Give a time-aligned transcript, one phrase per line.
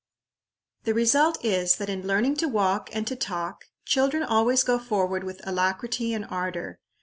[0.85, 5.23] The result is, that in learning to walk and to talk, children always go forward
[5.23, 6.79] with alacrity and ardor.